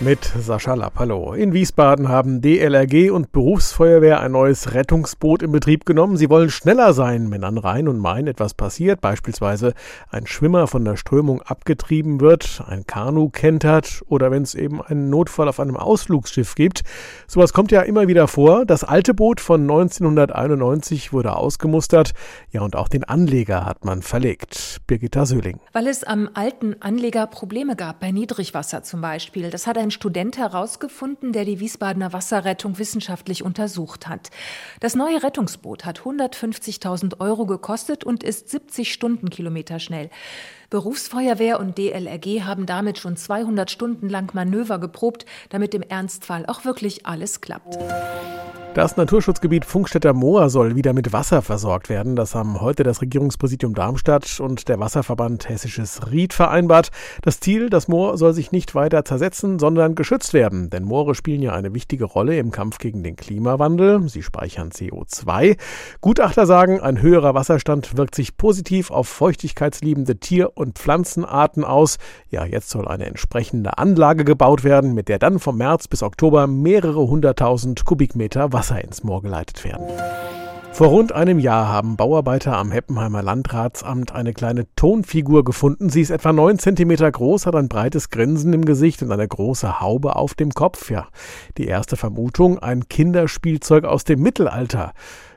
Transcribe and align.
mit 0.00 0.24
Sascha 0.24 0.74
Lapp. 0.74 0.98
Hallo. 0.98 1.34
In 1.34 1.52
Wiesbaden 1.52 2.08
haben 2.08 2.40
DLRG 2.40 3.10
und 3.10 3.30
Berufsfeuerwehr 3.32 4.20
ein 4.20 4.32
neues 4.32 4.74
Rettungsboot 4.74 5.42
in 5.42 5.52
Betrieb 5.52 5.86
genommen. 5.86 6.16
Sie 6.16 6.28
wollen 6.28 6.50
schneller 6.50 6.92
sein, 6.92 7.30
wenn 7.30 7.44
an 7.44 7.58
Rhein 7.58 7.86
und 7.86 7.98
Main 7.98 8.26
etwas 8.26 8.54
passiert, 8.54 9.00
beispielsweise 9.00 9.72
ein 10.10 10.26
Schwimmer 10.26 10.66
von 10.66 10.84
der 10.84 10.96
Strömung 10.96 11.42
abgetrieben 11.42 12.20
wird, 12.20 12.64
ein 12.66 12.86
Kanu 12.86 13.28
kentert 13.28 14.02
oder 14.06 14.30
wenn 14.30 14.42
es 14.42 14.54
eben 14.54 14.82
einen 14.82 15.10
Notfall 15.10 15.48
auf 15.48 15.60
einem 15.60 15.76
Ausflugsschiff 15.76 16.54
gibt. 16.54 16.82
Sowas 17.26 17.52
kommt 17.52 17.70
ja 17.70 17.82
immer 17.82 18.08
wieder 18.08 18.26
vor. 18.26 18.66
Das 18.66 18.82
alte 18.82 19.14
Boot 19.14 19.40
von 19.40 19.62
1991 19.62 21.12
wurde 21.12 21.36
ausgemustert. 21.36 22.14
Ja, 22.50 22.62
und 22.62 22.74
auch 22.74 22.88
den 22.88 23.04
Anleger 23.04 23.64
hat 23.64 23.84
man 23.84 24.02
verlegt. 24.02 24.80
Birgitta 24.86 25.24
Söhling. 25.24 25.60
Weil 25.72 25.86
es 25.86 26.02
am 26.04 26.28
alten 26.34 26.76
Anleger 26.80 27.26
Probleme 27.26 27.76
gab, 27.76 28.00
bei 28.00 28.10
Niedrigwasser 28.10 28.82
zum 28.82 29.00
Beispiel. 29.00 29.50
Das 29.50 29.66
hat 29.66 29.83
ein 29.84 29.90
Student 29.90 30.38
herausgefunden, 30.38 31.32
der 31.32 31.44
die 31.44 31.60
Wiesbadener 31.60 32.12
Wasserrettung 32.12 32.78
wissenschaftlich 32.78 33.44
untersucht 33.44 34.08
hat. 34.08 34.30
Das 34.80 34.94
neue 34.94 35.22
Rettungsboot 35.22 35.84
hat 35.84 36.00
150.000 36.00 37.20
Euro 37.20 37.46
gekostet 37.46 38.02
und 38.02 38.24
ist 38.24 38.48
70 38.48 38.92
Stundenkilometer 38.92 39.78
schnell. 39.78 40.10
Berufsfeuerwehr 40.70 41.60
und 41.60 41.78
DLRG 41.78 42.42
haben 42.42 42.66
damit 42.66 42.98
schon 42.98 43.16
200 43.16 43.70
Stunden 43.70 44.08
lang 44.08 44.34
Manöver 44.34 44.78
geprobt, 44.78 45.26
damit 45.50 45.74
im 45.74 45.82
Ernstfall 45.82 46.46
auch 46.46 46.64
wirklich 46.64 47.06
alles 47.06 47.40
klappt. 47.40 47.78
Das 48.74 48.96
Naturschutzgebiet 48.96 49.64
Funkstätter 49.64 50.14
Moor 50.14 50.50
soll 50.50 50.74
wieder 50.74 50.94
mit 50.94 51.12
Wasser 51.12 51.42
versorgt 51.42 51.88
werden. 51.88 52.16
Das 52.16 52.34
haben 52.34 52.60
heute 52.60 52.82
das 52.82 53.02
Regierungspräsidium 53.02 53.72
Darmstadt 53.72 54.40
und 54.40 54.68
der 54.68 54.80
Wasserverband 54.80 55.48
Hessisches 55.48 56.10
Ried 56.10 56.32
vereinbart. 56.32 56.90
Das 57.22 57.38
Ziel, 57.38 57.70
das 57.70 57.86
Moor 57.86 58.18
soll 58.18 58.32
sich 58.32 58.50
nicht 58.50 58.74
weiter 58.74 59.04
zersetzen, 59.04 59.60
sondern 59.60 59.94
geschützt 59.94 60.34
werden. 60.34 60.70
Denn 60.70 60.82
Moore 60.82 61.14
spielen 61.14 61.40
ja 61.40 61.52
eine 61.52 61.72
wichtige 61.72 62.04
Rolle 62.04 62.36
im 62.36 62.50
Kampf 62.50 62.78
gegen 62.78 63.04
den 63.04 63.14
Klimawandel. 63.14 64.08
Sie 64.08 64.24
speichern 64.24 64.70
CO2. 64.70 65.56
Gutachter 66.00 66.44
sagen, 66.44 66.80
ein 66.80 67.00
höherer 67.00 67.34
Wasserstand 67.34 67.96
wirkt 67.96 68.16
sich 68.16 68.36
positiv 68.36 68.90
auf 68.90 69.06
feuchtigkeitsliebende 69.06 70.16
Tier- 70.16 70.56
und 70.56 70.63
Pflanzenarten 70.72 71.64
aus. 71.64 71.98
Ja, 72.28 72.44
jetzt 72.44 72.70
soll 72.70 72.88
eine 72.88 73.06
entsprechende 73.06 73.78
Anlage 73.78 74.24
gebaut 74.24 74.64
werden, 74.64 74.94
mit 74.94 75.08
der 75.08 75.20
dann 75.20 75.38
vom 75.38 75.58
März 75.58 75.86
bis 75.86 76.02
Oktober 76.02 76.48
mehrere 76.48 77.06
hunderttausend 77.06 77.84
Kubikmeter 77.84 78.52
Wasser 78.52 78.64
Wasser 78.64 78.82
ins 78.82 79.04
Moor 79.04 79.22
geleitet 79.22 79.62
werden. 79.64 79.86
Vor 80.72 80.88
rund 80.88 81.12
einem 81.12 81.38
Jahr 81.38 81.68
haben 81.68 81.96
Bauarbeiter 81.96 82.56
am 82.56 82.72
Heppenheimer 82.72 83.22
Landratsamt 83.22 84.12
eine 84.12 84.32
kleine 84.32 84.66
Tonfigur 84.74 85.44
gefunden. 85.44 85.88
Sie 85.88 86.00
ist 86.00 86.10
etwa 86.10 86.32
neun 86.32 86.58
Zentimeter 86.58 87.10
groß, 87.10 87.46
hat 87.46 87.54
ein 87.54 87.68
breites 87.68 88.10
Grinsen 88.10 88.52
im 88.52 88.64
Gesicht 88.64 89.02
und 89.02 89.12
eine 89.12 89.28
große 89.28 89.80
Haube 89.80 90.16
auf 90.16 90.34
dem 90.34 90.50
Kopf. 90.50 90.90
Ja, 90.90 91.06
die 91.58 91.66
erste 91.66 91.96
Vermutung, 91.96 92.58
ein 92.58 92.88
Kinderspielzeug 92.88 93.84
aus 93.84 94.02
dem 94.02 94.20
Mittelalter. 94.20 94.94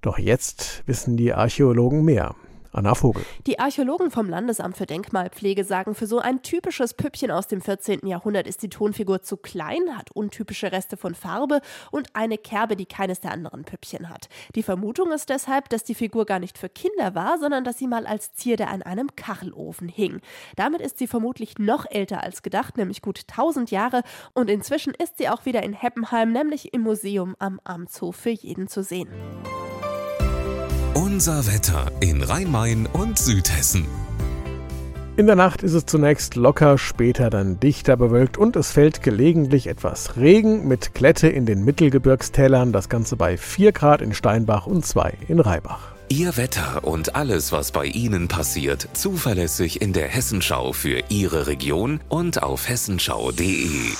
Doch 0.00 0.18
jetzt 0.18 0.82
wissen 0.86 1.16
die 1.16 1.32
Archäologen 1.32 2.04
mehr. 2.04 2.34
Anna 2.72 2.94
Vogel. 2.94 3.24
Die 3.46 3.58
Archäologen 3.58 4.12
vom 4.12 4.28
Landesamt 4.28 4.76
für 4.76 4.86
Denkmalpflege 4.86 5.64
sagen, 5.64 5.96
für 5.96 6.06
so 6.06 6.20
ein 6.20 6.42
typisches 6.42 6.94
Püppchen 6.94 7.32
aus 7.32 7.48
dem 7.48 7.60
14. 7.60 8.06
Jahrhundert 8.06 8.46
ist 8.46 8.62
die 8.62 8.68
Tonfigur 8.68 9.22
zu 9.22 9.36
klein, 9.36 9.96
hat 9.96 10.12
untypische 10.12 10.70
Reste 10.70 10.96
von 10.96 11.16
Farbe 11.16 11.62
und 11.90 12.08
eine 12.14 12.38
Kerbe, 12.38 12.76
die 12.76 12.86
keines 12.86 13.20
der 13.20 13.32
anderen 13.32 13.64
Püppchen 13.64 14.08
hat. 14.08 14.28
Die 14.54 14.62
Vermutung 14.62 15.10
ist 15.10 15.30
deshalb, 15.30 15.68
dass 15.68 15.82
die 15.82 15.96
Figur 15.96 16.26
gar 16.26 16.38
nicht 16.38 16.58
für 16.58 16.68
Kinder 16.68 17.16
war, 17.16 17.38
sondern 17.40 17.64
dass 17.64 17.78
sie 17.78 17.88
mal 17.88 18.06
als 18.06 18.34
Zierde 18.34 18.68
an 18.68 18.82
einem 18.82 19.16
Kachelofen 19.16 19.88
hing. 19.88 20.20
Damit 20.54 20.80
ist 20.80 20.98
sie 20.98 21.08
vermutlich 21.08 21.58
noch 21.58 21.86
älter 21.90 22.22
als 22.22 22.42
gedacht, 22.42 22.76
nämlich 22.76 23.02
gut 23.02 23.24
1000 23.28 23.72
Jahre 23.72 24.02
und 24.32 24.48
inzwischen 24.48 24.94
ist 24.94 25.18
sie 25.18 25.28
auch 25.28 25.44
wieder 25.44 25.64
in 25.64 25.72
Heppenheim, 25.72 26.32
nämlich 26.32 26.72
im 26.72 26.82
Museum 26.82 27.34
am 27.40 27.60
Amtshof 27.64 28.14
für 28.14 28.30
jeden 28.30 28.68
zu 28.68 28.84
sehen. 28.84 29.08
Unser 30.94 31.46
Wetter 31.46 31.92
in 32.00 32.22
Rhein-Main 32.22 32.86
und 32.86 33.16
Südhessen. 33.16 33.86
In 35.16 35.26
der 35.26 35.36
Nacht 35.36 35.62
ist 35.62 35.74
es 35.74 35.86
zunächst 35.86 36.34
locker, 36.34 36.78
später 36.78 37.30
dann 37.30 37.60
dichter 37.60 37.96
bewölkt 37.96 38.38
und 38.38 38.56
es 38.56 38.72
fällt 38.72 39.02
gelegentlich 39.02 39.68
etwas 39.68 40.16
Regen 40.16 40.66
mit 40.66 40.94
Glätte 40.94 41.28
in 41.28 41.46
den 41.46 41.64
Mittelgebirgstälern, 41.64 42.72
das 42.72 42.88
Ganze 42.88 43.14
bei 43.16 43.36
4 43.36 43.70
Grad 43.70 44.02
in 44.02 44.14
Steinbach 44.14 44.66
und 44.66 44.84
2 44.84 45.12
in 45.28 45.38
Reibach. 45.38 45.92
Ihr 46.08 46.36
Wetter 46.36 46.82
und 46.82 47.14
alles, 47.14 47.52
was 47.52 47.70
bei 47.70 47.84
Ihnen 47.84 48.26
passiert, 48.26 48.88
zuverlässig 48.94 49.80
in 49.80 49.92
der 49.92 50.08
Hessenschau 50.08 50.72
für 50.72 51.04
Ihre 51.08 51.46
Region 51.46 52.00
und 52.08 52.42
auf 52.42 52.68
hessenschau.de. 52.68 53.92